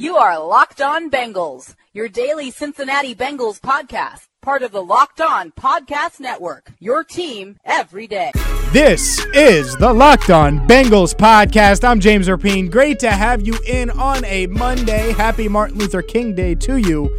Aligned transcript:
You 0.00 0.16
are 0.16 0.42
Locked 0.42 0.80
On 0.80 1.10
Bengals, 1.10 1.74
your 1.92 2.08
daily 2.08 2.50
Cincinnati 2.50 3.14
Bengals 3.14 3.60
podcast, 3.60 4.28
part 4.40 4.62
of 4.62 4.72
the 4.72 4.82
Locked 4.82 5.20
On 5.20 5.50
Podcast 5.50 6.20
Network, 6.20 6.72
your 6.78 7.04
team 7.04 7.58
every 7.66 8.06
day. 8.06 8.32
This 8.72 9.22
is 9.34 9.76
the 9.76 9.92
Locked 9.92 10.30
On 10.30 10.66
Bengals 10.66 11.14
podcast. 11.14 11.86
I'm 11.86 12.00
James 12.00 12.28
Rapien. 12.28 12.70
Great 12.70 12.98
to 13.00 13.10
have 13.10 13.46
you 13.46 13.58
in 13.68 13.90
on 13.90 14.24
a 14.24 14.46
Monday. 14.46 15.12
Happy 15.12 15.48
Martin 15.48 15.76
Luther 15.76 16.00
King 16.00 16.34
Day 16.34 16.54
to 16.54 16.78
you. 16.78 17.10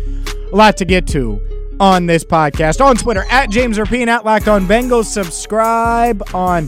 A 0.52 0.56
lot 0.56 0.76
to 0.78 0.86
get 0.86 1.06
to 1.10 1.40
on 1.80 2.08
this 2.08 2.24
podcast. 2.24 2.84
On 2.84 2.96
Twitter, 2.96 3.26
at 3.30 3.52
James 3.52 3.78
Rapien, 3.78 4.08
at 4.08 4.26
Locked 4.26 4.48
On 4.48 4.66
Bengals. 4.66 5.06
Subscribe 5.06 6.24
on 6.34 6.68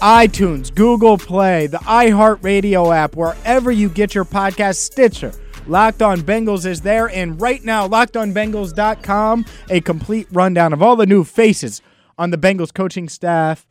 iTunes, 0.00 0.74
Google 0.74 1.18
Play, 1.18 1.66
the 1.66 1.78
iHeartRadio 1.78 2.94
app, 2.94 3.16
wherever 3.16 3.70
you 3.70 3.88
get 3.88 4.14
your 4.14 4.24
podcast, 4.24 4.76
Stitcher. 4.76 5.32
Locked 5.66 6.02
On 6.02 6.20
Bengals 6.20 6.64
is 6.64 6.80
there. 6.82 7.08
And 7.08 7.40
right 7.40 7.64
now, 7.64 7.88
lockedonbengals.com, 7.88 9.46
a 9.70 9.80
complete 9.80 10.28
rundown 10.30 10.72
of 10.72 10.82
all 10.82 10.96
the 10.96 11.06
new 11.06 11.24
faces 11.24 11.82
on 12.18 12.30
the 12.30 12.38
Bengals 12.38 12.72
coaching 12.72 13.08
staff. 13.08 13.66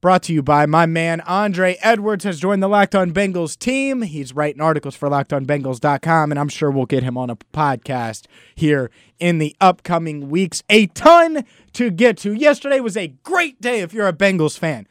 Brought 0.00 0.22
to 0.24 0.32
you 0.32 0.42
by 0.42 0.64
my 0.64 0.86
man 0.86 1.20
Andre 1.20 1.76
Edwards 1.82 2.24
has 2.24 2.40
joined 2.40 2.62
the 2.62 2.68
Locked 2.68 2.94
On 2.94 3.12
Bengals 3.12 3.58
team. 3.58 4.00
He's 4.00 4.34
writing 4.34 4.62
articles 4.62 4.96
for 4.96 5.10
lockedonbengals.com, 5.10 6.32
and 6.32 6.40
I'm 6.40 6.48
sure 6.48 6.70
we'll 6.70 6.86
get 6.86 7.02
him 7.02 7.18
on 7.18 7.28
a 7.28 7.36
podcast 7.36 8.24
here 8.54 8.90
in 9.18 9.36
the 9.36 9.54
upcoming 9.60 10.30
weeks. 10.30 10.62
A 10.70 10.86
ton 10.86 11.44
to 11.74 11.90
get 11.90 12.16
to. 12.18 12.32
Yesterday 12.32 12.80
was 12.80 12.96
a 12.96 13.08
great 13.08 13.60
day 13.60 13.80
if 13.80 13.92
you're 13.92 14.08
a 14.08 14.14
Bengals 14.14 14.58
fan. 14.58 14.88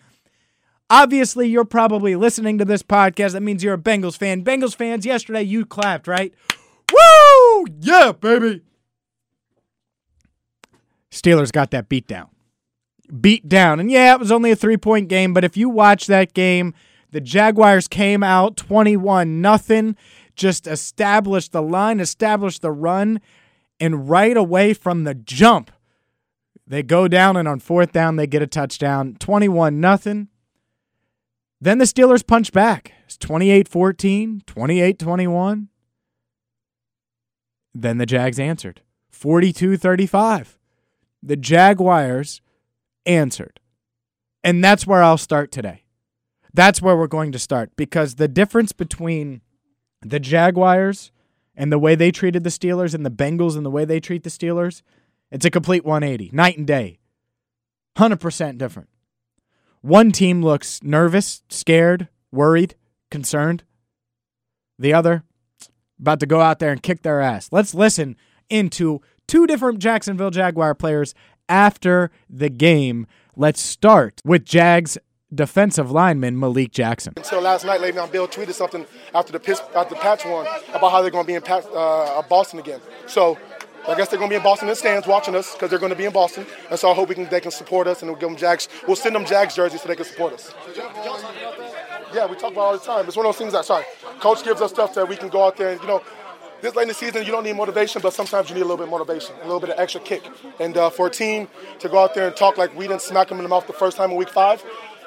Obviously, 0.89 1.47
you're 1.47 1.65
probably 1.65 2.15
listening 2.15 2.57
to 2.57 2.65
this 2.65 2.81
podcast. 2.81 3.33
That 3.33 3.41
means 3.41 3.63
you're 3.63 3.75
a 3.75 3.77
Bengals 3.77 4.17
fan. 4.17 4.43
Bengals 4.43 4.75
fans, 4.75 5.05
yesterday 5.05 5.43
you 5.43 5.65
clapped, 5.65 6.07
right? 6.07 6.33
Woo! 6.91 7.65
Yeah, 7.79 8.11
baby. 8.11 8.63
Steelers 11.11 11.51
got 11.51 11.71
that 11.71 11.89
beat 11.89 12.07
down. 12.07 12.29
Beat 13.21 13.47
down. 13.47 13.79
And 13.79 13.89
yeah, 13.89 14.13
it 14.13 14.19
was 14.19 14.31
only 14.31 14.51
a 14.51 14.55
three 14.55 14.77
point 14.77 15.09
game, 15.09 15.33
but 15.33 15.43
if 15.43 15.57
you 15.57 15.69
watch 15.69 16.07
that 16.07 16.33
game, 16.33 16.73
the 17.11 17.21
Jaguars 17.21 17.87
came 17.87 18.23
out 18.23 18.55
21 18.57 19.41
nothing, 19.41 19.95
just 20.35 20.67
established 20.67 21.51
the 21.51 21.61
line, 21.61 21.99
established 21.99 22.61
the 22.61 22.71
run, 22.71 23.19
and 23.79 24.09
right 24.09 24.37
away 24.37 24.73
from 24.73 25.03
the 25.03 25.15
jump, 25.15 25.71
they 26.67 26.83
go 26.83 27.07
down 27.07 27.35
and 27.35 27.47
on 27.47 27.59
fourth 27.59 27.91
down 27.91 28.15
they 28.15 28.27
get 28.27 28.43
a 28.43 28.47
touchdown. 28.47 29.15
21 29.19 29.79
nothing. 29.79 30.27
Then 31.61 31.77
the 31.77 31.85
Steelers 31.85 32.25
punch 32.25 32.52
back. 32.52 32.93
It's 33.05 33.17
28 33.17 33.67
14, 33.67 34.43
28 34.45 34.99
21. 34.99 35.69
Then 37.73 37.97
the 37.97 38.05
Jags 38.05 38.39
answered 38.39 38.81
42 39.09 39.77
35. 39.77 40.57
The 41.21 41.35
Jaguars 41.35 42.41
answered. 43.05 43.59
And 44.43 44.63
that's 44.63 44.88
where 44.88 45.03
I'll 45.03 45.17
start 45.17 45.51
today. 45.51 45.84
That's 46.53 46.81
where 46.81 46.95
we're 46.95 47.07
going 47.07 47.31
to 47.34 47.39
start 47.39 47.72
because 47.75 48.16
the 48.16 48.28
difference 48.28 48.72
between 48.72 49.41
the 50.01 50.19
Jaguars 50.19 51.11
and 51.55 51.72
the 51.72 51.79
way 51.79 51.95
they 51.95 52.11
treated 52.11 52.44
the 52.44 52.50
Steelers 52.50 52.95
and 52.95 53.05
the 53.05 53.11
Bengals 53.11 53.57
and 53.57 53.66
the 53.66 53.69
way 53.69 53.85
they 53.85 54.00
treat 54.00 54.23
the 54.23 54.29
Steelers, 54.29 54.81
it's 55.29 55.45
a 55.45 55.51
complete 55.51 55.84
180, 55.84 56.31
night 56.34 56.57
and 56.57 56.66
day. 56.66 57.00
100% 57.97 58.57
different. 58.57 58.89
One 59.81 60.12
team 60.12 60.41
looks 60.41 60.84
nervous, 60.84 61.41
scared, 61.50 62.09
worried, 62.31 62.75
concerned. 63.09 63.63
The 64.78 64.94
other, 64.94 65.23
about 66.00 66.19
to 66.19 66.25
go 66.25 66.41
out 66.41 66.59
there 66.59 66.72
and 66.72 66.84
kick 66.84 67.01
their 67.01 67.22
ass. 67.22 67.50
Let's 67.51 67.73
listen 67.73 68.17
into 68.50 69.01
two 69.28 69.47
different 69.47 69.79
Jacksonville 69.79 70.31
Jaguar 70.31 70.75
players 70.75 71.13
after 71.47 72.12
the 72.29 72.50
game. 72.50 73.07
Let's 73.35 73.62
start 73.62 74.22
with 74.25 74.45
Jags 74.45 74.97
defensive 75.34 75.91
lineman 75.91 76.40
Malik 76.40 76.72
Jackson. 76.72 77.13
Until 77.17 77.41
last 77.41 77.66
night, 77.66 77.79
Le'Veon 77.79 78.11
Bell 78.11 78.28
tweeted 78.28 78.53
something 78.53 78.85
after 79.13 79.31
the 79.31 79.40
pitch, 79.40 79.59
after 79.75 79.96
the 79.96 80.01
Pats 80.01 80.23
about 80.23 80.90
how 80.91 81.01
they're 81.01 81.11
going 81.11 81.25
to 81.25 81.28
be 81.28 81.35
in 81.35 81.44
uh, 81.47 82.22
Boston 82.23 82.59
again. 82.59 82.81
So 83.06 83.38
I 83.89 83.95
guess 83.95 84.09
they're 84.09 84.19
going 84.19 84.29
to 84.29 84.33
be 84.33 84.38
in 84.38 84.44
Boston 84.44 84.67
in 84.67 84.72
the 84.72 84.75
stands 84.75 85.07
watching 85.07 85.35
us 85.35 85.53
because 85.53 85.69
they're 85.69 85.79
going 85.79 85.91
to 85.91 85.95
be 85.95 86.05
in 86.05 86.13
Boston. 86.13 86.45
And 86.69 86.79
so 86.79 86.91
I 86.91 86.94
hope 86.94 87.09
we 87.09 87.16
can, 87.16 87.27
they 87.29 87.41
can 87.41 87.51
support 87.51 87.88
us 87.88 88.01
and 88.01 88.11
we'll 88.11 88.19
give 88.19 88.29
them 88.29 88.38
Jags. 88.38 88.69
We'll 88.88 88.95
send 88.95 89.16
them 89.16 89.25
Jags 89.25 89.55
jerseys 89.55 89.81
so 89.81 89.88
they 89.88 89.95
can 89.95 90.05
support 90.05 90.33
us. 90.33 90.53
Yeah, 92.13 92.25
we 92.25 92.35
talk 92.35 92.51
about 92.51 92.61
all 92.61 92.73
the 92.73 92.79
time. 92.79 93.07
It's 93.07 93.16
one 93.16 93.25
of 93.25 93.33
those 93.33 93.39
things 93.39 93.53
that, 93.53 93.66
sorry, 93.66 93.85
coach 94.19 94.44
gives 94.44 94.61
us 94.61 94.72
stuff 94.72 94.94
that 94.95 95.07
we 95.07 95.16
can 95.16 95.29
go 95.29 95.44
out 95.44 95.57
there 95.57 95.69
and, 95.69 95.81
you 95.81 95.88
know, 95.88 96.03
this 96.61 96.75
late 96.75 96.83
in 96.83 96.88
the 96.89 96.94
season, 96.94 97.23
you 97.25 97.31
don't 97.31 97.45
need 97.45 97.55
motivation, 97.55 98.01
but 98.01 98.13
sometimes 98.13 98.49
you 98.49 98.55
need 98.55 98.61
a 98.61 98.66
little 98.66 98.78
bit 98.78 98.83
of 98.83 98.89
motivation, 98.89 99.33
a 99.38 99.44
little 99.44 99.61
bit 99.61 99.69
of 99.69 99.79
extra 99.79 100.01
kick. 100.01 100.23
And 100.59 100.75
uh, 100.75 100.89
for 100.89 101.07
a 101.07 101.09
team 101.09 101.47
to 101.79 101.88
go 101.88 101.99
out 101.99 102.13
there 102.13 102.28
and 102.28 102.35
talk 102.35 102.57
like 102.57 102.75
we 102.75 102.85
didn't 102.85 103.01
smack 103.01 103.29
them 103.29 103.38
in 103.38 103.44
the 103.44 103.49
mouth 103.49 103.66
the 103.66 103.73
first 103.73 103.95
time 103.95 104.11
in 104.11 104.17
week 104.17 104.29
five, 104.29 104.61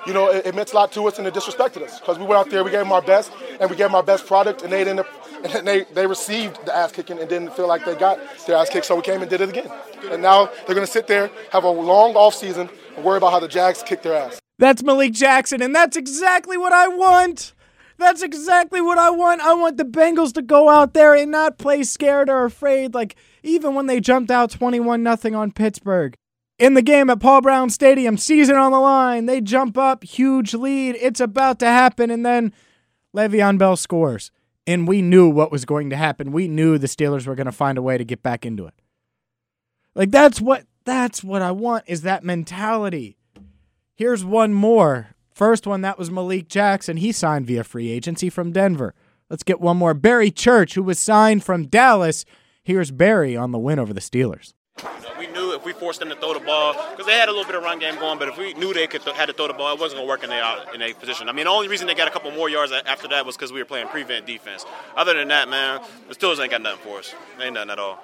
you 0.06 0.12
know, 0.12 0.30
it, 0.30 0.46
it 0.46 0.54
meant 0.54 0.72
a 0.72 0.74
lot 0.74 0.92
to 0.92 1.06
us 1.06 1.18
and 1.18 1.26
it 1.26 1.34
disrespected 1.34 1.82
us 1.82 2.00
because 2.00 2.18
we 2.18 2.24
went 2.24 2.38
out 2.38 2.50
there, 2.50 2.64
we 2.64 2.70
gave 2.70 2.80
them 2.80 2.92
our 2.92 3.02
best, 3.02 3.32
and 3.60 3.70
we 3.70 3.76
gave 3.76 3.86
them 3.86 3.94
our 3.94 4.02
best 4.02 4.26
product, 4.26 4.62
and 4.62 4.72
they 4.72 4.88
up, 4.90 5.06
and 5.56 5.66
they, 5.66 5.84
they 5.94 6.06
received 6.06 6.64
the 6.66 6.76
ass 6.76 6.92
kicking 6.92 7.18
and 7.18 7.28
didn't 7.28 7.52
feel 7.54 7.68
like 7.68 7.84
they 7.84 7.94
got 7.94 8.18
their 8.46 8.56
ass 8.56 8.68
kicked, 8.68 8.86
so 8.86 8.96
we 8.96 9.02
came 9.02 9.20
and 9.20 9.30
did 9.30 9.40
it 9.40 9.48
again. 9.48 9.70
And 10.10 10.22
now 10.22 10.46
they're 10.46 10.74
going 10.74 10.86
to 10.86 10.92
sit 10.92 11.06
there, 11.06 11.30
have 11.50 11.64
a 11.64 11.70
long 11.70 12.14
off 12.14 12.34
season, 12.34 12.68
and 12.96 13.04
worry 13.04 13.16
about 13.16 13.32
how 13.32 13.40
the 13.40 13.48
Jags 13.48 13.82
kicked 13.82 14.02
their 14.02 14.14
ass. 14.14 14.40
That's 14.58 14.82
Malik 14.82 15.12
Jackson, 15.12 15.62
and 15.62 15.74
that's 15.74 15.96
exactly 15.96 16.56
what 16.56 16.72
I 16.72 16.88
want. 16.88 17.54
That's 17.98 18.22
exactly 18.22 18.80
what 18.80 18.98
I 18.98 19.10
want. 19.10 19.40
I 19.40 19.54
want 19.54 19.76
the 19.76 19.84
Bengals 19.84 20.32
to 20.34 20.42
go 20.42 20.68
out 20.68 20.92
there 20.92 21.14
and 21.14 21.30
not 21.30 21.58
play 21.58 21.82
scared 21.84 22.28
or 22.28 22.44
afraid, 22.44 22.94
like 22.94 23.16
even 23.42 23.74
when 23.74 23.86
they 23.86 24.00
jumped 24.00 24.30
out 24.30 24.50
21 24.50 25.04
0 25.16 25.38
on 25.38 25.52
Pittsburgh. 25.52 26.16
In 26.62 26.74
the 26.74 26.82
game 26.82 27.10
at 27.10 27.18
Paul 27.18 27.40
Brown 27.40 27.70
Stadium, 27.70 28.16
season 28.16 28.54
on 28.54 28.70
the 28.70 28.78
line, 28.78 29.26
they 29.26 29.40
jump 29.40 29.76
up, 29.76 30.04
huge 30.04 30.54
lead. 30.54 30.96
It's 31.00 31.18
about 31.18 31.58
to 31.58 31.66
happen, 31.66 32.08
and 32.08 32.24
then 32.24 32.52
Le'Veon 33.12 33.58
Bell 33.58 33.74
scores. 33.74 34.30
And 34.64 34.86
we 34.86 35.02
knew 35.02 35.28
what 35.28 35.50
was 35.50 35.64
going 35.64 35.90
to 35.90 35.96
happen. 35.96 36.30
We 36.30 36.46
knew 36.46 36.78
the 36.78 36.86
Steelers 36.86 37.26
were 37.26 37.34
going 37.34 37.46
to 37.46 37.52
find 37.52 37.78
a 37.78 37.82
way 37.82 37.98
to 37.98 38.04
get 38.04 38.22
back 38.22 38.46
into 38.46 38.66
it. 38.66 38.74
Like 39.96 40.12
that's 40.12 40.40
what 40.40 40.66
that's 40.84 41.24
what 41.24 41.42
I 41.42 41.50
want 41.50 41.82
is 41.88 42.02
that 42.02 42.22
mentality. 42.22 43.16
Here's 43.96 44.24
one 44.24 44.54
more 44.54 45.16
First 45.34 45.66
one, 45.66 45.80
that 45.80 45.98
was 45.98 46.12
Malik 46.12 46.46
Jackson. 46.46 46.98
He 46.98 47.10
signed 47.10 47.46
via 47.46 47.64
free 47.64 47.90
agency 47.90 48.30
from 48.30 48.52
Denver. 48.52 48.94
Let's 49.28 49.42
get 49.42 49.60
one 49.60 49.78
more. 49.78 49.94
Barry 49.94 50.30
Church, 50.30 50.74
who 50.74 50.82
was 50.84 51.00
signed 51.00 51.42
from 51.42 51.66
Dallas. 51.66 52.24
Here's 52.62 52.92
Barry 52.92 53.36
on 53.36 53.50
the 53.50 53.58
win 53.58 53.80
over 53.80 53.92
the 53.92 54.00
Steelers. 54.00 54.52
If 55.62 55.66
we 55.66 55.72
forced 55.74 56.00
them 56.00 56.08
to 56.08 56.16
throw 56.16 56.34
the 56.34 56.40
ball, 56.40 56.74
because 56.90 57.06
they 57.06 57.12
had 57.12 57.28
a 57.28 57.30
little 57.30 57.46
bit 57.46 57.54
of 57.54 57.62
run 57.62 57.78
game 57.78 57.94
going, 57.94 58.18
but 58.18 58.26
if 58.26 58.36
we 58.36 58.52
knew 58.54 58.74
they 58.74 58.88
could 58.88 59.02
th- 59.02 59.14
had 59.14 59.26
to 59.26 59.32
throw 59.32 59.46
the 59.46 59.54
ball, 59.54 59.72
it 59.72 59.78
wasn't 59.78 59.98
going 59.98 60.06
to 60.06 60.08
work 60.08 60.24
in 60.24 60.30
their 60.30 60.44
in 60.74 60.80
their 60.80 60.92
position. 60.92 61.28
I 61.28 61.32
mean, 61.32 61.44
the 61.44 61.52
only 61.52 61.68
reason 61.68 61.86
they 61.86 61.94
got 61.94 62.08
a 62.08 62.10
couple 62.10 62.32
more 62.32 62.48
yards 62.48 62.72
after 62.72 63.06
that 63.08 63.24
was 63.24 63.36
because 63.36 63.52
we 63.52 63.60
were 63.60 63.64
playing 63.64 63.86
prevent 63.86 64.26
defense. 64.26 64.66
Other 64.96 65.14
than 65.14 65.28
that, 65.28 65.48
man, 65.48 65.80
the 66.08 66.16
Steelers 66.16 66.40
ain't 66.40 66.50
got 66.50 66.62
nothing 66.62 66.80
for 66.80 66.98
us. 66.98 67.14
They 67.38 67.44
ain't 67.44 67.54
nothing 67.54 67.70
at 67.70 67.78
all. 67.78 68.00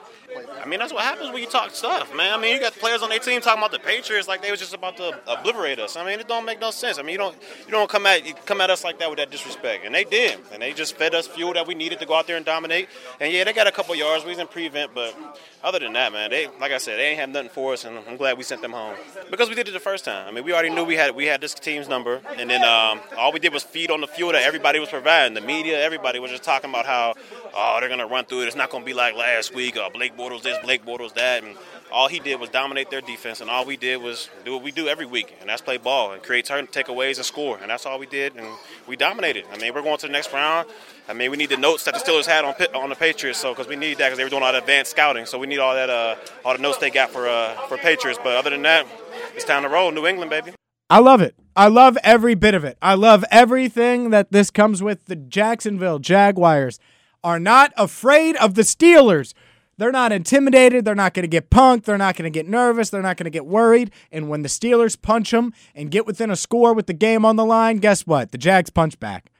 I 0.62 0.66
mean, 0.66 0.78
that's 0.78 0.92
what 0.92 1.04
happens 1.04 1.32
when 1.32 1.42
you 1.42 1.48
talk 1.48 1.70
stuff, 1.70 2.14
man. 2.14 2.38
I 2.38 2.40
mean, 2.40 2.54
you 2.54 2.60
got 2.60 2.74
players 2.74 3.02
on 3.02 3.08
their 3.08 3.18
team 3.18 3.40
talking 3.40 3.60
about 3.60 3.72
the 3.72 3.78
Patriots 3.78 4.28
like 4.28 4.42
they 4.42 4.50
was 4.50 4.60
just 4.60 4.74
about 4.74 4.96
to 4.98 5.18
obliterate 5.26 5.78
us. 5.78 5.96
I 5.96 6.04
mean, 6.04 6.20
it 6.20 6.28
don't 6.28 6.44
make 6.44 6.60
no 6.60 6.70
sense. 6.70 6.98
I 6.98 7.02
mean, 7.02 7.12
you 7.12 7.18
don't 7.18 7.34
you 7.64 7.70
don't 7.70 7.88
come 7.88 8.04
at 8.04 8.26
you 8.26 8.34
come 8.44 8.60
at 8.60 8.68
us 8.68 8.84
like 8.84 8.98
that 8.98 9.08
with 9.08 9.18
that 9.18 9.30
disrespect, 9.30 9.86
and 9.86 9.94
they 9.94 10.04
did, 10.04 10.38
and 10.52 10.60
they 10.60 10.72
just 10.74 10.96
fed 10.96 11.14
us 11.14 11.26
fuel 11.26 11.54
that 11.54 11.66
we 11.66 11.74
needed 11.74 11.98
to 12.00 12.06
go 12.06 12.14
out 12.14 12.26
there 12.26 12.36
and 12.36 12.44
dominate. 12.44 12.88
And 13.20 13.32
yeah, 13.32 13.44
they 13.44 13.54
got 13.54 13.66
a 13.66 13.72
couple 13.72 13.94
yards. 13.94 14.24
We 14.24 14.30
was 14.30 14.38
in 14.38 14.48
prevent, 14.48 14.94
but 14.94 15.16
other 15.64 15.78
than 15.78 15.94
that, 15.94 16.12
man, 16.12 16.30
they 16.30 16.48
like 16.60 16.72
I 16.72 16.78
said, 16.78 16.98
they 16.98 17.06
ain't 17.06 17.20
have 17.20 17.30
nothing 17.30 17.47
for 17.48 17.72
us, 17.72 17.84
and 17.84 17.98
I'm 18.08 18.16
glad 18.16 18.38
we 18.38 18.44
sent 18.44 18.62
them 18.62 18.72
home 18.72 18.94
because 19.30 19.48
we 19.48 19.54
did 19.54 19.68
it 19.68 19.72
the 19.72 19.80
first 19.80 20.04
time. 20.04 20.28
I 20.28 20.30
mean, 20.30 20.44
we 20.44 20.52
already 20.52 20.70
knew 20.70 20.84
we 20.84 20.94
had 20.94 21.14
we 21.14 21.26
had 21.26 21.40
this 21.40 21.54
team's 21.54 21.88
number, 21.88 22.20
and 22.36 22.48
then 22.48 22.62
um, 22.62 23.00
all 23.16 23.32
we 23.32 23.40
did 23.40 23.52
was 23.52 23.62
feed 23.62 23.90
on 23.90 24.00
the 24.00 24.06
fuel 24.06 24.32
that 24.32 24.42
everybody 24.42 24.78
was 24.78 24.88
providing. 24.88 25.34
The 25.34 25.40
media, 25.40 25.80
everybody 25.80 26.18
was 26.18 26.30
just 26.30 26.42
talking 26.42 26.70
about 26.70 26.86
how 26.86 27.14
oh 27.54 27.76
they're 27.80 27.88
gonna 27.88 28.06
run 28.06 28.24
through 28.24 28.42
it. 28.42 28.46
It's 28.46 28.56
not 28.56 28.70
gonna 28.70 28.84
be 28.84 28.94
like 28.94 29.14
last 29.14 29.54
week. 29.54 29.76
Or 29.76 29.90
Blake 29.90 30.16
Bortles 30.16 30.42
this, 30.42 30.58
Blake 30.58 30.84
Bortles 30.84 31.14
that, 31.14 31.42
and 31.44 31.56
all 31.92 32.08
he 32.08 32.18
did 32.18 32.40
was 32.40 32.50
dominate 32.50 32.90
their 32.90 33.00
defense, 33.00 33.40
and 33.40 33.50
all 33.50 33.64
we 33.64 33.76
did 33.76 34.02
was 34.02 34.28
do 34.44 34.52
what 34.54 34.62
we 34.62 34.70
do 34.70 34.88
every 34.88 35.06
week, 35.06 35.34
and 35.40 35.48
that's 35.48 35.62
play 35.62 35.76
ball 35.76 36.12
and 36.12 36.22
create 36.22 36.44
turn 36.44 36.66
takeaways 36.66 37.16
and 37.16 37.24
score, 37.24 37.58
and 37.58 37.70
that's 37.70 37.86
all 37.86 37.98
we 37.98 38.06
did, 38.06 38.36
and 38.36 38.46
we 38.86 38.96
dominated. 38.96 39.44
I 39.52 39.58
mean, 39.58 39.74
we're 39.74 39.82
going 39.82 39.98
to 39.98 40.06
the 40.06 40.12
next 40.12 40.32
round. 40.32 40.68
I 41.08 41.12
mean, 41.12 41.30
we 41.30 41.36
need 41.36 41.48
the 41.48 41.56
notes 41.56 41.84
that 41.84 41.94
the 41.94 42.00
Steelers 42.00 42.26
had 42.26 42.44
on 42.44 42.54
on 42.74 42.90
the 42.90 42.96
Patriots, 42.96 43.38
so 43.38 43.52
because 43.52 43.66
we 43.66 43.76
need 43.76 43.98
that 43.98 44.06
because 44.06 44.18
they 44.18 44.24
were 44.24 44.30
doing 44.30 44.42
all 44.42 44.52
the 44.52 44.58
advanced 44.58 44.90
scouting, 44.90 45.26
so 45.26 45.38
we 45.38 45.46
need 45.46 45.58
all 45.58 45.74
that 45.74 45.90
uh, 45.90 46.16
all 46.44 46.54
the 46.54 46.62
notes 46.62 46.78
they 46.78 46.90
got 46.90 47.10
for 47.10 47.28
uh, 47.28 47.54
for 47.68 47.78
Patriots. 47.78 48.20
But 48.22 48.36
other 48.36 48.50
than 48.50 48.62
that, 48.62 48.86
it's 49.34 49.44
time 49.44 49.62
to 49.62 49.68
roll, 49.68 49.90
New 49.90 50.06
England, 50.06 50.30
baby. 50.30 50.52
I 50.90 51.00
love 51.00 51.20
it. 51.20 51.34
I 51.54 51.68
love 51.68 51.98
every 52.02 52.34
bit 52.34 52.54
of 52.54 52.64
it. 52.64 52.78
I 52.80 52.94
love 52.94 53.24
everything 53.30 54.10
that 54.10 54.32
this 54.32 54.50
comes 54.50 54.82
with. 54.82 55.06
The 55.06 55.16
Jacksonville 55.16 55.98
Jaguars 55.98 56.78
are 57.24 57.40
not 57.40 57.72
afraid 57.76 58.36
of 58.36 58.54
the 58.54 58.62
Steelers. 58.62 59.34
They're 59.78 59.92
not 59.92 60.10
intimidated. 60.10 60.84
They're 60.84 60.96
not 60.96 61.14
going 61.14 61.22
to 61.22 61.28
get 61.28 61.50
punked. 61.50 61.84
They're 61.84 61.96
not 61.96 62.16
going 62.16 62.30
to 62.30 62.36
get 62.36 62.48
nervous. 62.48 62.90
They're 62.90 63.00
not 63.00 63.16
going 63.16 63.24
to 63.24 63.30
get 63.30 63.46
worried. 63.46 63.92
And 64.10 64.28
when 64.28 64.42
the 64.42 64.48
Steelers 64.48 65.00
punch 65.00 65.30
them 65.30 65.54
and 65.74 65.90
get 65.90 66.04
within 66.04 66.30
a 66.30 66.36
score 66.36 66.74
with 66.74 66.86
the 66.86 66.92
game 66.92 67.24
on 67.24 67.36
the 67.36 67.44
line, 67.44 67.78
guess 67.78 68.06
what? 68.06 68.32
The 68.32 68.38
Jags 68.38 68.70
punch 68.70 68.98
back. 68.98 69.30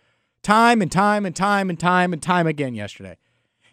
Time 0.42 0.80
and 0.80 0.90
time 0.90 1.26
and 1.26 1.34
time 1.34 1.68
and 1.68 1.78
time 1.78 2.12
and 2.12 2.22
time 2.22 2.46
again 2.46 2.74
yesterday. 2.74 3.18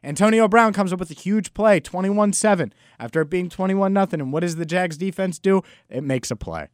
Antonio 0.04 0.48
Brown 0.48 0.74
comes 0.74 0.92
up 0.92 1.00
with 1.00 1.12
a 1.12 1.16
huge 1.16 1.54
play, 1.54 1.80
21 1.80 2.34
7, 2.34 2.74
after 3.00 3.22
it 3.22 3.30
being 3.30 3.50
21 3.50 3.94
0. 3.94 4.08
And 4.12 4.34
what 4.34 4.42
does 4.42 4.56
the 4.56 4.66
Jags 4.66 4.98
defense 4.98 5.40
do? 5.40 5.64
It 5.90 6.04
makes 6.04 6.32
a 6.32 6.36
play. 6.36 6.68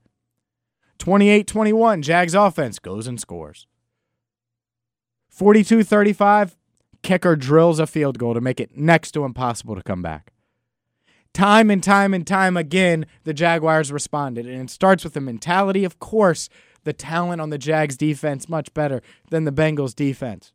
28 1.00 1.48
21, 1.48 2.02
Jags 2.02 2.34
offense 2.34 2.80
goes 2.80 3.08
and 3.08 3.20
scores. 3.20 3.68
42 5.30 5.84
35, 5.84 6.58
kicker 7.01 7.36
drills 7.36 7.80
a 7.80 7.88
field 7.88 8.18
goal 8.18 8.33
to 8.33 8.42
make 8.42 8.59
it 8.59 8.77
next 8.77 9.12
to 9.12 9.25
impossible 9.25 9.75
to 9.75 9.83
come 9.83 10.01
back. 10.01 10.33
Time 11.33 11.69
and 11.69 11.81
time 11.81 12.13
and 12.13 12.27
time 12.27 12.57
again, 12.57 13.06
the 13.24 13.33
Jaguars 13.33 13.92
responded. 13.92 14.45
And 14.45 14.63
it 14.63 14.69
starts 14.69 15.03
with 15.03 15.13
the 15.13 15.21
mentality, 15.21 15.86
of 15.86 16.00
course, 16.00 16.50
the 16.83 16.94
talent 16.94 17.42
on 17.42 17.51
the 17.51 17.57
Jags 17.57 17.95
defense 17.95 18.50
much 18.50 18.74
better 18.74 19.01
than 19.30 19.45
the 19.45 19.51
Bengals 19.51 19.95
defense. 19.95 20.51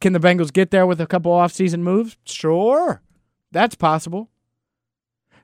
Can 0.00 0.12
the 0.12 0.20
Bengals 0.20 0.52
get 0.52 0.70
there 0.70 0.86
with 0.86 1.00
a 1.00 1.06
couple 1.06 1.32
offseason 1.32 1.80
moves? 1.80 2.16
Sure. 2.24 3.02
That's 3.52 3.74
possible. 3.74 4.30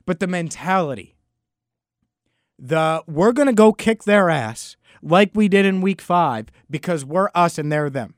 But 0.05 0.19
the 0.19 0.27
mentality, 0.27 1.15
the 2.57 3.03
we're 3.07 3.33
going 3.33 3.47
to 3.47 3.53
go 3.53 3.73
kick 3.73 4.03
their 4.03 4.29
ass 4.29 4.77
like 5.01 5.31
we 5.33 5.47
did 5.47 5.65
in 5.65 5.81
week 5.81 6.01
five 6.01 6.47
because 6.69 7.05
we're 7.05 7.29
us 7.35 7.57
and 7.57 7.71
they're 7.71 7.89
them. 7.89 8.14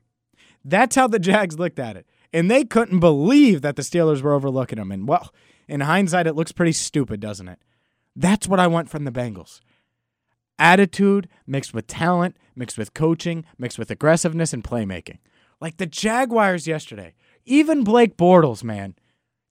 That's 0.67 0.97
how 0.97 1.07
the 1.07 1.17
Jags 1.17 1.57
looked 1.57 1.79
at 1.79 1.95
it. 1.95 2.05
And 2.33 2.51
they 2.51 2.65
couldn't 2.65 2.99
believe 2.99 3.61
that 3.61 3.77
the 3.77 3.81
Steelers 3.81 4.21
were 4.21 4.33
overlooking 4.33 4.79
them. 4.79 4.91
And 4.91 5.07
well, 5.07 5.33
in 5.67 5.81
hindsight, 5.81 6.27
it 6.27 6.35
looks 6.35 6.51
pretty 6.51 6.73
stupid, 6.73 7.21
doesn't 7.21 7.47
it? 7.47 7.59
That's 8.15 8.47
what 8.47 8.59
I 8.59 8.67
want 8.67 8.89
from 8.89 9.05
the 9.05 9.11
Bengals. 9.11 9.61
Attitude 10.59 11.29
mixed 11.45 11.73
with 11.73 11.87
talent, 11.87 12.35
mixed 12.53 12.77
with 12.77 12.93
coaching, 12.93 13.45
mixed 13.57 13.79
with 13.79 13.89
aggressiveness 13.91 14.51
and 14.51 14.63
playmaking. 14.63 15.19
Like 15.61 15.77
the 15.77 15.85
Jaguars 15.85 16.67
yesterday. 16.67 17.13
Even 17.45 17.85
Blake 17.85 18.17
Bortles, 18.17 18.63
man. 18.63 18.95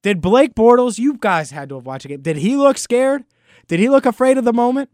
Did 0.02 0.20
Blake 0.20 0.54
Bortles, 0.54 0.98
you 0.98 1.16
guys 1.18 1.50
had 1.50 1.70
to 1.70 1.76
have 1.76 1.86
watched 1.86 2.04
a 2.04 2.08
game. 2.08 2.20
Did 2.20 2.36
he 2.36 2.56
look 2.56 2.76
scared? 2.76 3.24
Did 3.68 3.80
he 3.80 3.88
look 3.88 4.04
afraid 4.04 4.36
of 4.36 4.44
the 4.44 4.52
moment? 4.52 4.90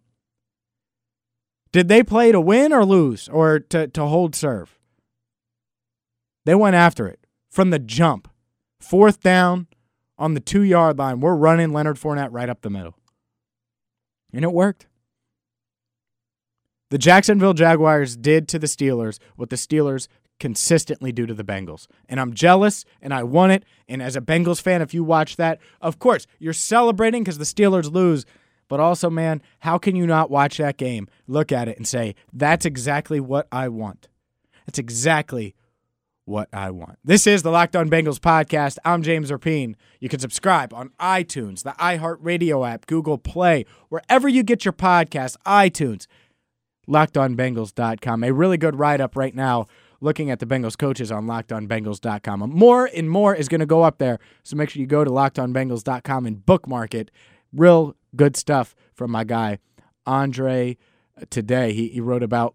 Did 1.73 1.89
they 1.89 2.05
play 2.05 2.31
to 2.31 2.41
win 2.41 2.73
or 2.73 2.85
lose 2.85 3.29
or 3.29 3.59
to, 3.59 3.89
to 3.89 4.05
hold 4.05 4.37
serve? 4.37 4.79
They 6.45 6.55
went 6.55 6.77
after 6.77 7.07
it 7.07 7.27
from 7.51 7.71
the 7.71 7.79
jump. 7.79 8.29
Fourth 8.81 9.21
down 9.21 9.69
on 10.19 10.35
the 10.35 10.41
two 10.41 10.63
yard 10.63 10.99
line. 10.99 11.21
We're 11.21 11.35
running 11.35 11.73
Leonard 11.73 11.97
Fournette 11.97 12.31
right 12.33 12.49
up 12.49 12.63
the 12.63 12.71
middle. 12.71 12.97
And 14.33 14.45
it 14.45 14.53
worked. 14.53 14.87
The 16.91 16.99
Jacksonville 16.99 17.55
Jaguars 17.55 18.17
did 18.17 18.49
to 18.49 18.59
the 18.59 18.67
Steelers 18.67 19.19
what 19.37 19.51
the 19.51 19.57
Steelers 19.57 20.09
consistently 20.39 21.13
do 21.13 21.25
to 21.25 21.35
the 21.35 21.45
Bengals. 21.45 21.87
And 22.09 22.19
I'm 22.19 22.35
jealous 22.35 22.85
and 23.01 23.15
I 23.15 23.23
want 23.23 23.53
it. 23.53 23.65
And 23.89 24.03
as 24.03 24.17
a 24.17 24.21
Bengals 24.21 24.61
fan, 24.61 24.83
if 24.83 24.93
you 24.93 25.05
watch 25.05 25.37
that, 25.37 25.61
of 25.81 25.99
course, 25.99 26.27
you're 26.39 26.53
celebrating 26.53 27.23
because 27.23 27.39
the 27.39 27.45
Steelers 27.45 27.93
lose. 27.93 28.27
But 28.69 28.81
also, 28.81 29.09
man, 29.09 29.43
how 29.61 29.79
can 29.79 29.97
you 29.97 30.07
not 30.07 30.31
watch 30.31 30.59
that 30.59 30.79
game, 30.79 31.09
look 31.27 31.53
at 31.53 31.69
it, 31.69 31.77
and 31.77 31.87
say, 31.87 32.15
that's 32.33 32.67
exactly 32.67 33.21
what 33.21 33.47
I 33.53 33.69
want? 33.69 34.09
That's 34.67 34.79
exactly 34.79 35.55
what 36.25 36.49
I 36.53 36.71
want. 36.71 36.99
This 37.05 37.27
is 37.27 37.43
the 37.43 37.51
Locked 37.51 37.77
On 37.77 37.91
Bengals 37.91 38.19
podcast. 38.19 38.79
I'm 38.85 39.03
James 39.03 39.31
Rapien. 39.31 39.75
You 40.01 40.09
can 40.09 40.21
subscribe 40.21 40.73
on 40.73 40.91
iTunes, 41.01 41.63
the 41.63 41.73
iHeartRadio 41.73 42.69
app, 42.69 42.87
Google 42.87 43.19
Play, 43.19 43.65
wherever 43.89 44.29
you 44.29 44.43
get 44.43 44.65
your 44.65 44.73
podcast, 44.73 45.37
iTunes, 45.47 46.07
lockedonbengals.com. 46.89 48.25
A 48.25 48.33
really 48.33 48.57
good 48.57 48.79
write 48.79 49.01
up 49.01 49.17
right 49.17 49.35
now 49.35 49.67
looking 50.01 50.31
at 50.31 50.41
the 50.41 50.47
Bengals 50.47 50.77
coaches 50.77 51.13
on 51.13 51.27
lockedonbengals.com. 51.27 52.51
More 52.51 52.91
and 52.95 53.09
more 53.09 53.35
is 53.35 53.49
going 53.49 53.61
to 53.61 53.67
go 53.67 53.83
up 53.83 53.99
there, 53.99 54.19
so 54.43 54.57
make 54.57 54.71
sure 54.71 54.81
you 54.81 54.87
go 54.87 55.05
to 55.05 55.11
lockedonbengals.com 55.11 56.27
and 56.27 56.45
bookmark 56.45 56.95
it. 56.95 57.11
Real 57.53 57.97
good 58.17 58.37
stuff 58.37 58.75
from 58.95 59.11
my 59.11 59.25
guy, 59.25 59.59
Andre, 60.07 60.77
today. 61.31 61.73
He, 61.73 61.89
he 61.89 62.01
wrote 62.01 62.23
about 62.23 62.55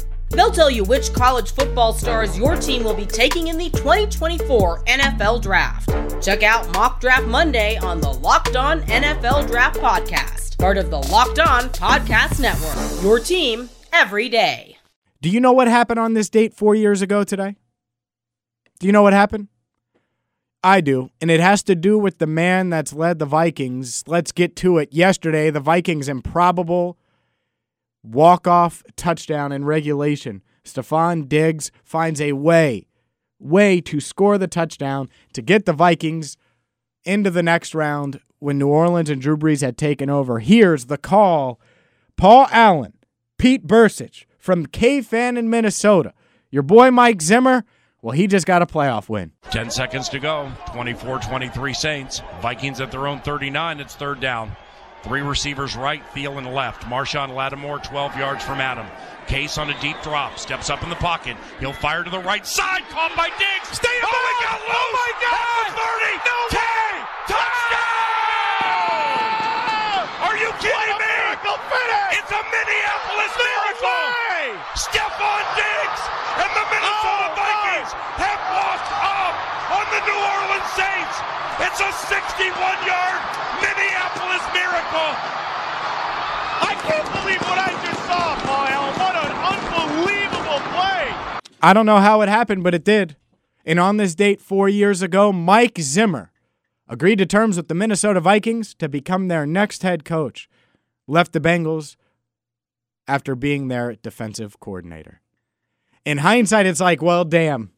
They'll 0.31 0.51
tell 0.51 0.71
you 0.71 0.83
which 0.83 1.13
college 1.13 1.51
football 1.51 1.93
stars 1.93 2.37
your 2.37 2.55
team 2.55 2.83
will 2.83 2.93
be 2.93 3.05
taking 3.05 3.47
in 3.47 3.57
the 3.57 3.69
2024 3.71 4.83
NFL 4.85 5.41
Draft. 5.41 5.89
Check 6.23 6.43
out 6.43 6.71
Mock 6.73 7.01
Draft 7.01 7.25
Monday 7.27 7.77
on 7.77 7.99
the 7.99 8.11
Locked 8.11 8.55
On 8.55 8.81
NFL 8.83 9.47
Draft 9.47 9.79
Podcast, 9.79 10.57
part 10.57 10.77
of 10.77 10.89
the 10.89 10.99
Locked 10.99 11.39
On 11.39 11.63
Podcast 11.69 12.39
Network. 12.39 13.03
Your 13.03 13.19
team 13.19 13.69
every 13.91 14.29
day. 14.29 14.77
Do 15.21 15.29
you 15.29 15.39
know 15.39 15.51
what 15.51 15.67
happened 15.67 15.99
on 15.99 16.13
this 16.13 16.29
date 16.29 16.53
four 16.53 16.75
years 16.75 17.01
ago 17.01 17.23
today? 17.23 17.55
Do 18.79 18.87
you 18.87 18.93
know 18.93 19.03
what 19.03 19.13
happened? 19.13 19.49
I 20.63 20.81
do. 20.81 21.09
And 21.19 21.29
it 21.29 21.39
has 21.39 21.63
to 21.63 21.75
do 21.75 21.97
with 21.97 22.19
the 22.19 22.27
man 22.27 22.69
that's 22.69 22.93
led 22.93 23.19
the 23.19 23.25
Vikings. 23.25 24.03
Let's 24.07 24.31
get 24.31 24.55
to 24.57 24.77
it. 24.77 24.93
Yesterday, 24.93 25.49
the 25.49 25.59
Vikings' 25.59 26.07
improbable 26.07 26.97
walk 28.03 28.47
off 28.47 28.83
touchdown 28.95 29.51
in 29.51 29.65
regulation. 29.65 30.41
Stefon 30.63 31.27
Diggs 31.27 31.71
finds 31.83 32.21
a 32.21 32.33
way, 32.33 32.87
way 33.39 33.81
to 33.81 33.99
score 33.99 34.37
the 34.37 34.47
touchdown 34.47 35.09
to 35.33 35.41
get 35.41 35.65
the 35.65 35.73
Vikings 35.73 36.37
into 37.03 37.31
the 37.31 37.43
next 37.43 37.73
round 37.73 38.19
when 38.39 38.57
New 38.57 38.67
Orleans 38.67 39.09
and 39.09 39.21
Drew 39.21 39.37
Brees 39.37 39.61
had 39.61 39.77
taken 39.77 40.09
over. 40.09 40.39
Here's 40.39 40.85
the 40.85 40.97
call 40.97 41.59
Paul 42.17 42.47
Allen, 42.51 42.93
Pete 43.37 43.65
Bercich 43.65 44.25
from 44.37 44.65
KFAN 44.67 45.37
in 45.37 45.49
Minnesota. 45.49 46.13
Your 46.49 46.63
boy 46.63 46.91
Mike 46.91 47.21
Zimmer, 47.21 47.63
well, 48.01 48.13
he 48.13 48.27
just 48.27 48.47
got 48.47 48.61
a 48.61 48.65
playoff 48.65 49.09
win. 49.09 49.31
10 49.51 49.69
seconds 49.69 50.09
to 50.09 50.19
go. 50.19 50.51
24 50.73 51.19
23 51.19 51.73
Saints. 51.73 52.21
Vikings 52.41 52.81
at 52.81 52.91
their 52.91 53.07
own 53.07 53.21
39. 53.21 53.79
It's 53.79 53.95
third 53.95 54.19
down. 54.19 54.51
Three 55.03 55.21
receivers 55.21 55.75
right, 55.75 56.03
Thielen 56.13 56.53
left. 56.53 56.83
Marshon 56.85 57.33
Lattimore 57.33 57.79
12 57.79 58.17
yards 58.17 58.43
from 58.45 58.61
Adam. 58.61 58.85
Case 59.25 59.57
on 59.57 59.71
a 59.71 59.79
deep 59.81 59.97
drop, 60.03 60.37
steps 60.37 60.69
up 60.69 60.83
in 60.83 60.89
the 60.89 61.01
pocket. 61.01 61.37
He'll 61.59 61.73
fire 61.73 62.03
to 62.03 62.09
the 62.09 62.21
right 62.21 62.45
side, 62.45 62.85
caught 62.93 63.09
by 63.17 63.33
Diggs. 63.33 63.81
Stay 63.81 63.97
up! 64.05 64.13
Oh, 64.13 64.21
he 64.29 64.33
got 64.45 64.61
oh, 64.61 64.69
loose! 64.69 64.77
Oh 64.77 64.93
my 65.01 65.11
God! 65.25 65.73
30! 65.73 66.21
No 66.21 66.37
10! 66.53 67.33
Touchdown! 67.33 67.81
Are 70.21 70.37
you 70.37 70.53
kidding 70.61 71.01
me? 71.01 71.17
It's 72.13 72.29
a 72.29 72.41
Minneapolis 72.53 73.33
no 73.33 73.41
miracle! 73.41 74.05
Way! 74.05 74.53
Stefon 74.77 75.43
Diggs 75.57 76.01
and 76.45 76.51
the 76.53 76.65
Minnesota 76.69 77.25
oh, 77.25 77.41
Vikings 77.41 77.89
God. 77.89 78.21
have 78.21 78.41
walked 78.53 78.93
up 79.01 79.33
on 79.81 79.85
the 79.97 80.01
New 80.05 80.21
Orleans 80.29 80.69
Saints. 80.77 81.17
It's 81.57 81.81
a 81.81 81.89
61-yard 82.05 83.21
Miracle. 84.53 85.11
I 86.61 86.75
can't 86.83 87.07
believe 87.13 87.41
what 87.41 87.57
I 87.57 87.71
just 87.85 88.01
saw, 88.05 88.35
Paul 88.43 88.67
What 88.99 89.15
an 89.15 89.31
unbelievable 89.51 90.59
play. 90.75 91.15
I 91.61 91.73
don't 91.73 91.85
know 91.85 91.99
how 91.99 92.21
it 92.21 92.29
happened, 92.29 92.63
but 92.63 92.73
it 92.73 92.83
did. 92.83 93.15
And 93.65 93.79
on 93.79 93.97
this 93.97 94.15
date 94.15 94.41
four 94.41 94.67
years 94.67 95.01
ago, 95.01 95.31
Mike 95.31 95.79
Zimmer 95.79 96.31
agreed 96.87 97.19
to 97.19 97.25
terms 97.25 97.57
with 97.57 97.67
the 97.69 97.75
Minnesota 97.75 98.19
Vikings 98.19 98.73
to 98.75 98.89
become 98.89 99.27
their 99.27 99.45
next 99.45 99.83
head 99.83 100.03
coach. 100.03 100.49
Left 101.07 101.31
the 101.31 101.39
Bengals 101.39 101.95
after 103.07 103.35
being 103.35 103.67
their 103.67 103.95
defensive 103.95 104.59
coordinator. 104.59 105.21
In 106.05 106.19
hindsight, 106.19 106.65
it's 106.65 106.79
like, 106.79 107.01
well, 107.01 107.23
damn. 107.23 107.71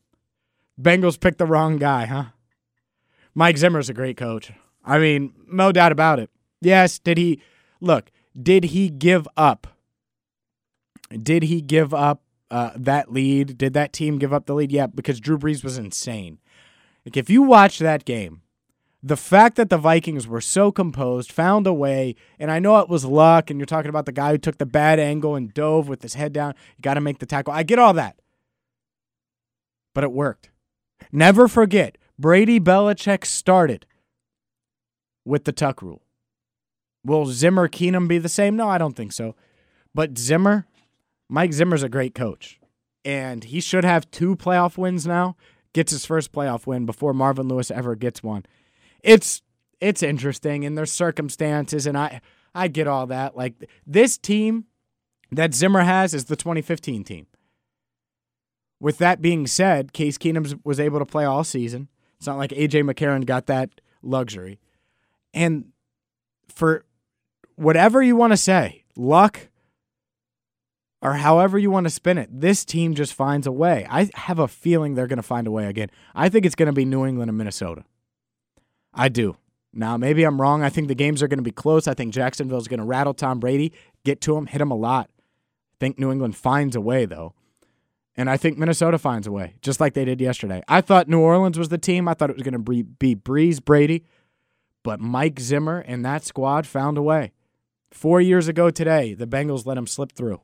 Bengals 0.81 1.19
picked 1.19 1.37
the 1.37 1.45
wrong 1.45 1.77
guy, 1.77 2.05
huh? 2.05 2.25
Mike 3.35 3.57
Zimmer's 3.57 3.89
a 3.89 3.93
great 3.93 4.17
coach. 4.17 4.51
I 4.83 4.99
mean, 4.99 5.33
no 5.51 5.71
doubt 5.71 5.91
about 5.91 6.19
it. 6.19 6.29
Yes, 6.61 6.99
did 6.99 7.17
he 7.17 7.41
look, 7.79 8.11
did 8.39 8.65
he 8.65 8.89
give 8.89 9.27
up? 9.37 9.67
Did 11.09 11.43
he 11.43 11.61
give 11.61 11.93
up 11.93 12.23
uh, 12.49 12.71
that 12.75 13.11
lead? 13.11 13.57
Did 13.57 13.73
that 13.73 13.93
team 13.93 14.17
give 14.17 14.33
up 14.33 14.45
the 14.45 14.55
lead? 14.55 14.71
Yeah, 14.71 14.87
because 14.87 15.19
Drew 15.19 15.37
Brees 15.37 15.63
was 15.63 15.77
insane. 15.77 16.39
Like 17.05 17.17
if 17.17 17.29
you 17.29 17.43
watch 17.43 17.79
that 17.79 18.05
game, 18.05 18.41
the 19.05 19.17
fact 19.17 19.57
that 19.57 19.69
the 19.69 19.77
Vikings 19.77 20.27
were 20.27 20.39
so 20.39 20.71
composed, 20.71 21.29
found 21.29 21.67
a 21.67 21.73
way, 21.73 22.15
and 22.39 22.49
I 22.49 22.59
know 22.59 22.79
it 22.79 22.87
was 22.87 23.03
luck, 23.03 23.49
and 23.49 23.59
you're 23.59 23.65
talking 23.65 23.89
about 23.89 24.05
the 24.05 24.13
guy 24.13 24.31
who 24.31 24.37
took 24.37 24.57
the 24.57 24.65
bad 24.65 24.97
angle 24.97 25.35
and 25.35 25.53
dove 25.53 25.89
with 25.89 26.01
his 26.01 26.13
head 26.13 26.31
down. 26.31 26.53
You 26.77 26.81
got 26.81 26.93
to 26.93 27.01
make 27.01 27.19
the 27.19 27.25
tackle. 27.25 27.53
I 27.53 27.63
get 27.63 27.79
all 27.79 27.93
that. 27.93 28.15
But 29.93 30.05
it 30.05 30.13
worked. 30.13 30.49
Never 31.11 31.49
forget, 31.49 31.97
Brady 32.17 32.61
Belichick 32.61 33.25
started 33.25 33.85
with 35.25 35.45
the 35.45 35.51
tuck 35.51 35.81
rule. 35.81 36.01
Will 37.05 37.25
Zimmer 37.25 37.67
Keenum 37.67 38.07
be 38.07 38.17
the 38.17 38.29
same? 38.29 38.55
No, 38.55 38.69
I 38.69 38.77
don't 38.77 38.95
think 38.95 39.11
so. 39.11 39.35
But 39.93 40.17
Zimmer, 40.17 40.65
Mike 41.29 41.53
Zimmer's 41.53 41.83
a 41.83 41.89
great 41.89 42.15
coach. 42.15 42.59
And 43.05 43.43
he 43.43 43.59
should 43.59 43.83
have 43.83 44.09
two 44.11 44.35
playoff 44.35 44.77
wins 44.77 45.05
now. 45.05 45.35
Gets 45.73 45.91
his 45.91 46.05
first 46.05 46.31
playoff 46.31 46.65
win 46.65 46.85
before 46.85 47.13
Marvin 47.13 47.47
Lewis 47.47 47.71
ever 47.71 47.95
gets 47.95 48.23
one 48.23 48.45
it's 49.03 49.41
it's 49.79 50.01
interesting 50.01 50.65
and 50.65 50.77
there's 50.77 50.91
circumstances 50.91 51.85
and 51.85 51.97
I 51.97 52.21
I 52.55 52.69
get 52.69 52.87
all 52.87 53.05
that. 53.07 53.35
Like 53.35 53.69
this 53.85 54.17
team 54.17 54.65
that 55.31 55.53
Zimmer 55.53 55.81
has 55.81 56.13
is 56.13 56.25
the 56.25 56.35
2015 56.35 57.03
team. 57.03 57.27
With 58.79 58.97
that 58.97 59.21
being 59.21 59.47
said, 59.47 59.93
Case 59.93 60.17
Keenum 60.17 60.59
was 60.63 60.79
able 60.79 60.99
to 60.99 61.05
play 61.05 61.25
all 61.25 61.43
season. 61.43 61.89
It's 62.17 62.27
not 62.27 62.37
like 62.37 62.51
AJ 62.51 62.83
McCarron 62.83 63.25
got 63.25 63.45
that 63.47 63.81
luxury. 64.01 64.59
And 65.33 65.65
for 66.47 66.85
whatever 67.55 68.01
you 68.01 68.15
want 68.15 68.33
to 68.33 68.37
say, 68.37 68.83
luck 68.95 69.49
or 71.01 71.13
however 71.13 71.57
you 71.57 71.69
want 71.69 71.85
to 71.85 71.89
spin 71.89 72.17
it, 72.17 72.29
this 72.31 72.63
team 72.63 72.95
just 72.95 73.13
finds 73.13 73.45
a 73.45 73.51
way. 73.51 73.85
I 73.89 74.09
have 74.15 74.39
a 74.39 74.47
feeling 74.47 74.95
they're 74.95 75.07
going 75.07 75.17
to 75.17 75.23
find 75.23 75.47
a 75.47 75.51
way 75.51 75.65
again. 75.65 75.89
I 76.15 76.29
think 76.29 76.45
it's 76.45 76.55
going 76.55 76.67
to 76.67 76.73
be 76.73 76.85
New 76.85 77.05
England 77.05 77.29
and 77.29 77.37
Minnesota. 77.37 77.83
I 78.93 79.09
do. 79.09 79.35
Now, 79.73 79.97
maybe 79.97 80.23
I'm 80.23 80.39
wrong. 80.39 80.61
I 80.61 80.69
think 80.69 80.87
the 80.87 80.95
games 80.95 81.23
are 81.23 81.27
going 81.27 81.39
to 81.39 81.43
be 81.43 81.51
close. 81.51 81.87
I 81.87 81.95
think 81.95 82.13
Jacksonville's 82.13 82.67
going 82.67 82.79
to 82.79 82.85
rattle 82.85 83.13
Tom 83.13 83.39
Brady, 83.39 83.73
get 84.05 84.21
to 84.21 84.37
him, 84.37 84.45
hit 84.45 84.61
him 84.61 84.69
a 84.69 84.75
lot. 84.75 85.09
I 85.09 85.75
think 85.79 85.97
New 85.97 86.11
England 86.11 86.35
finds 86.35 86.75
a 86.75 86.81
way, 86.81 87.05
though. 87.05 87.33
And 88.15 88.29
I 88.29 88.37
think 88.37 88.59
Minnesota 88.59 88.99
finds 88.99 89.25
a 89.25 89.31
way, 89.31 89.55
just 89.61 89.79
like 89.79 89.95
they 89.95 90.05
did 90.05 90.21
yesterday. 90.21 90.61
I 90.67 90.81
thought 90.81 91.07
New 91.07 91.19
Orleans 91.19 91.57
was 91.57 91.69
the 91.69 91.79
team. 91.79 92.07
I 92.07 92.13
thought 92.13 92.29
it 92.29 92.35
was 92.35 92.43
going 92.43 92.63
to 92.63 92.83
be 92.83 93.15
Brees, 93.15 93.63
Brady. 93.63 94.05
But 94.83 94.99
Mike 94.99 95.39
Zimmer 95.39 95.79
and 95.79 96.05
that 96.05 96.25
squad 96.25 96.67
found 96.67 96.97
a 96.97 97.01
way. 97.01 97.31
Four 97.91 98.21
years 98.21 98.47
ago 98.47 98.69
today, 98.69 99.13
the 99.13 99.27
Bengals 99.27 99.65
let 99.65 99.77
him 99.77 99.87
slip 99.87 100.11
through. 100.11 100.41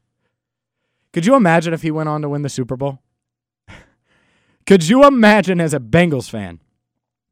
Could 1.12 1.26
you 1.26 1.36
imagine 1.36 1.74
if 1.74 1.82
he 1.82 1.92
went 1.92 2.10
on 2.10 2.22
to 2.22 2.30
win 2.30 2.44
the 2.44 2.50
Super 2.50 2.78
Bowl? 2.78 3.00
Could 4.66 4.88
you 4.88 5.06
imagine 5.06 5.60
as 5.60 5.74
a 5.74 5.80
Bengals 5.80 6.30
fan 6.30 6.62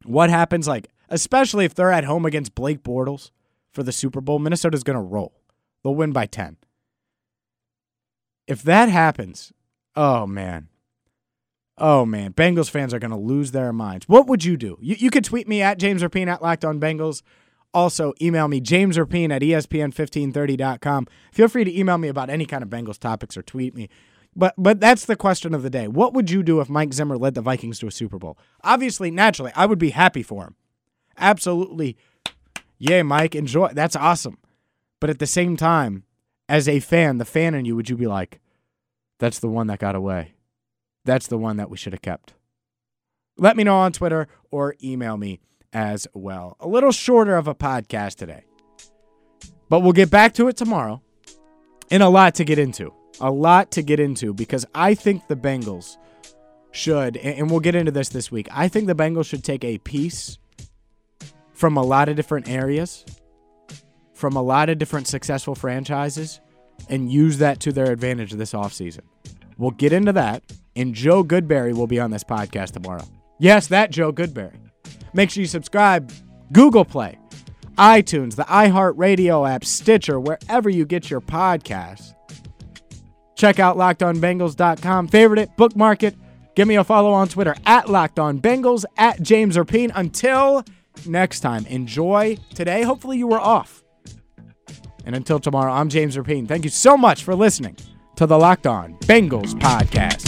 what 0.04 0.30
happens 0.30 0.68
like 0.68 0.88
especially 1.08 1.64
if 1.64 1.74
they're 1.74 1.92
at 1.92 2.04
home 2.04 2.24
against 2.24 2.54
Blake 2.54 2.82
Bortles 2.82 3.30
for 3.70 3.82
the 3.82 3.92
Super 3.92 4.20
Bowl. 4.20 4.38
Minnesota's 4.38 4.82
going 4.82 4.98
to 4.98 5.02
roll. 5.02 5.34
They'll 5.82 5.94
win 5.94 6.12
by 6.12 6.26
10. 6.26 6.56
If 8.46 8.62
that 8.62 8.88
happens, 8.88 9.52
oh 9.94 10.26
man. 10.26 10.68
Oh 11.78 12.04
man, 12.04 12.32
Bengals 12.32 12.70
fans 12.70 12.92
are 12.92 12.98
going 12.98 13.10
to 13.10 13.16
lose 13.16 13.52
their 13.52 13.72
minds. 13.72 14.08
What 14.08 14.26
would 14.26 14.44
you 14.44 14.56
do? 14.56 14.78
You, 14.80 14.96
you 14.98 15.10
could 15.10 15.24
tweet 15.24 15.48
me 15.48 15.62
at 15.62 15.78
James 15.78 16.02
Rapien 16.02 16.26
at 16.26 16.42
Locked 16.42 16.64
On 16.64 16.80
Bengals. 16.80 17.22
Also, 17.74 18.14
email 18.20 18.48
me, 18.48 18.60
James 18.60 18.96
Rapien 18.96 19.30
at 19.30 19.42
ESPN1530.com. 19.42 21.06
Feel 21.32 21.48
free 21.48 21.64
to 21.64 21.78
email 21.78 21.98
me 21.98 22.08
about 22.08 22.30
any 22.30 22.46
kind 22.46 22.62
of 22.62 22.70
Bengals 22.70 22.98
topics 22.98 23.36
or 23.36 23.42
tweet 23.42 23.74
me. 23.74 23.88
But 24.34 24.54
but 24.58 24.80
that's 24.80 25.04
the 25.04 25.16
question 25.16 25.54
of 25.54 25.62
the 25.62 25.70
day. 25.70 25.88
What 25.88 26.14
would 26.14 26.30
you 26.30 26.42
do 26.42 26.60
if 26.60 26.68
Mike 26.68 26.92
Zimmer 26.92 27.16
led 27.16 27.34
the 27.34 27.42
Vikings 27.42 27.78
to 27.80 27.86
a 27.86 27.90
Super 27.90 28.18
Bowl? 28.18 28.38
Obviously, 28.62 29.10
naturally, 29.10 29.52
I 29.54 29.66
would 29.66 29.78
be 29.78 29.90
happy 29.90 30.22
for 30.22 30.44
him 30.44 30.56
absolutely, 31.18 31.96
Yay, 32.78 33.02
Mike, 33.02 33.34
enjoy. 33.34 33.68
That's 33.72 33.96
awesome. 33.96 34.38
But 35.00 35.10
at 35.10 35.18
the 35.18 35.26
same 35.26 35.56
time, 35.56 36.04
as 36.48 36.68
a 36.68 36.78
fan, 36.78 37.18
the 37.18 37.24
fan 37.24 37.54
in 37.54 37.64
you, 37.64 37.74
would 37.74 37.90
you 37.90 37.96
be 37.96 38.06
like, 38.06 38.40
that's 39.18 39.40
the 39.40 39.48
one 39.48 39.66
that 39.66 39.80
got 39.80 39.96
away? 39.96 40.34
That's 41.08 41.26
the 41.26 41.38
one 41.38 41.56
that 41.56 41.70
we 41.70 41.78
should 41.78 41.94
have 41.94 42.02
kept. 42.02 42.34
Let 43.38 43.56
me 43.56 43.64
know 43.64 43.76
on 43.76 43.92
Twitter 43.92 44.28
or 44.50 44.74
email 44.84 45.16
me 45.16 45.40
as 45.72 46.06
well. 46.12 46.56
A 46.60 46.68
little 46.68 46.92
shorter 46.92 47.36
of 47.36 47.48
a 47.48 47.54
podcast 47.54 48.16
today, 48.16 48.44
but 49.70 49.80
we'll 49.80 49.92
get 49.92 50.10
back 50.10 50.34
to 50.34 50.48
it 50.48 50.56
tomorrow 50.56 51.00
and 51.90 52.02
a 52.02 52.08
lot 52.08 52.34
to 52.34 52.44
get 52.44 52.58
into. 52.58 52.92
A 53.20 53.30
lot 53.30 53.70
to 53.72 53.82
get 53.82 53.98
into 53.98 54.34
because 54.34 54.66
I 54.74 54.94
think 54.94 55.28
the 55.28 55.36
Bengals 55.36 55.96
should, 56.72 57.16
and 57.16 57.50
we'll 57.50 57.60
get 57.60 57.74
into 57.74 57.90
this 57.90 58.10
this 58.10 58.30
week. 58.30 58.46
I 58.52 58.68
think 58.68 58.86
the 58.86 58.94
Bengals 58.94 59.26
should 59.26 59.42
take 59.42 59.64
a 59.64 59.78
piece 59.78 60.38
from 61.54 61.76
a 61.76 61.82
lot 61.82 62.08
of 62.08 62.16
different 62.16 62.48
areas, 62.48 63.06
from 64.12 64.36
a 64.36 64.42
lot 64.42 64.68
of 64.68 64.76
different 64.78 65.08
successful 65.08 65.54
franchises, 65.54 66.40
and 66.90 67.10
use 67.10 67.38
that 67.38 67.60
to 67.60 67.72
their 67.72 67.90
advantage 67.90 68.32
this 68.32 68.52
offseason. 68.52 69.02
We'll 69.56 69.72
get 69.72 69.92
into 69.92 70.12
that, 70.12 70.44
and 70.78 70.94
Joe 70.94 71.24
Goodberry 71.24 71.74
will 71.74 71.86
be 71.86 72.00
on 72.00 72.10
this 72.10 72.24
podcast 72.24 72.70
tomorrow. 72.70 73.04
Yes, 73.38 73.66
that 73.66 73.90
Joe 73.90 74.12
Goodberry. 74.12 74.56
Make 75.12 75.30
sure 75.30 75.40
you 75.40 75.46
subscribe, 75.46 76.12
Google 76.52 76.84
Play, 76.84 77.18
iTunes, 77.76 78.36
the 78.36 78.44
iHeartRadio 78.44 79.48
app, 79.48 79.64
Stitcher, 79.64 80.20
wherever 80.20 80.70
you 80.70 80.84
get 80.86 81.10
your 81.10 81.20
podcasts. 81.20 82.14
Check 83.36 83.58
out 83.58 83.76
lockedonbengals.com. 83.76 85.08
Favorite 85.08 85.38
it, 85.38 85.56
bookmark 85.56 86.02
it. 86.02 86.16
Give 86.56 86.66
me 86.66 86.74
a 86.74 86.82
follow 86.82 87.12
on 87.12 87.28
Twitter 87.28 87.54
at 87.66 87.86
lockedonbengals, 87.86 88.84
at 88.96 89.22
James 89.22 89.56
Rapien. 89.56 89.92
Until 89.94 90.64
next 91.06 91.40
time, 91.40 91.64
enjoy 91.66 92.36
today. 92.54 92.82
Hopefully, 92.82 93.16
you 93.16 93.28
were 93.28 93.38
off. 93.38 93.84
And 95.04 95.14
until 95.14 95.38
tomorrow, 95.38 95.72
I'm 95.72 95.88
James 95.88 96.16
Rapien. 96.16 96.48
Thank 96.48 96.64
you 96.64 96.70
so 96.70 96.96
much 96.96 97.22
for 97.22 97.36
listening 97.36 97.76
to 98.16 98.26
the 98.26 98.36
Locked 98.36 98.66
On 98.66 98.94
Bengals 99.02 99.54
podcast. 99.54 100.27